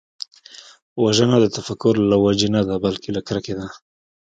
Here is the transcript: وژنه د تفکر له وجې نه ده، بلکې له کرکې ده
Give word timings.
وژنه 1.03 1.37
د 1.41 1.45
تفکر 1.57 1.93
له 2.11 2.17
وجې 2.23 2.49
نه 2.55 2.61
ده، 2.67 2.75
بلکې 2.85 3.09
له 3.15 3.21
کرکې 3.27 3.53
ده 3.59 3.67